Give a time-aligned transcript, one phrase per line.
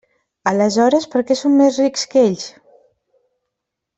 [0.51, 2.47] Aleshores, ¿per què som més rics que ells?